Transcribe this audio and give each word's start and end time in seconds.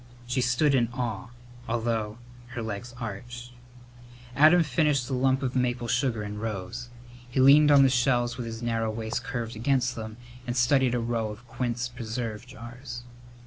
She 0.25 0.41
stood 0.41 0.73
in 0.73 0.87
awe, 0.93 1.27
although 1.69 2.17
her 2.55 2.63
legs 2.63 2.95
ached. 2.99 3.51
Adam 4.35 4.63
finished 4.63 5.07
the 5.07 5.13
lump 5.13 5.43
of 5.43 5.55
maple 5.55 5.87
sugar 5.87 6.23
and 6.23 6.41
rose. 6.41 6.89
He 7.29 7.39
leaned 7.39 7.69
on 7.69 7.83
the 7.83 7.89
shelves 7.91 8.35
with 8.35 8.47
his 8.47 8.63
narrow 8.63 8.89
waist 8.89 9.23
curved 9.23 9.55
against 9.55 9.95
them 9.95 10.17
and 10.47 10.57
studied 10.57 10.95
a 10.95 10.99
row 10.99 11.29
of 11.29 11.47
quince 11.47 11.87
preserve 11.87 12.47
jars. 12.47 13.03